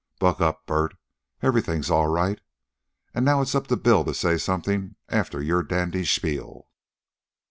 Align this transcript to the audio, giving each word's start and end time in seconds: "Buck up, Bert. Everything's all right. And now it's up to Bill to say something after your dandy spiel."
"Buck 0.17 0.41
up, 0.41 0.65
Bert. 0.65 0.95
Everything's 1.43 1.91
all 1.91 2.07
right. 2.07 2.41
And 3.13 3.23
now 3.23 3.39
it's 3.39 3.53
up 3.53 3.67
to 3.67 3.77
Bill 3.77 4.03
to 4.05 4.15
say 4.15 4.39
something 4.39 4.95
after 5.09 5.43
your 5.43 5.61
dandy 5.61 6.05
spiel." 6.05 6.67